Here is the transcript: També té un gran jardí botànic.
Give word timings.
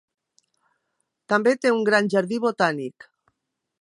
També 1.33 1.53
té 1.65 1.73
un 1.75 1.85
gran 1.91 2.09
jardí 2.15 2.41
botànic. 2.47 3.07